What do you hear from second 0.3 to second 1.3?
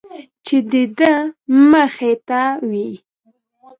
چې د ده